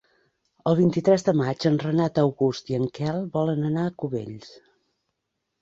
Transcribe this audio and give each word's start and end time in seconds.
El 0.71 0.77
vint-i-tres 0.79 1.25
de 1.27 1.35
maig 1.41 1.67
en 1.71 1.77
Renat 1.83 2.17
August 2.23 2.73
i 2.73 2.79
en 2.79 2.89
Quel 2.97 3.23
volen 3.39 3.71
anar 3.71 3.85
a 3.91 3.95
Cubells. 4.05 4.51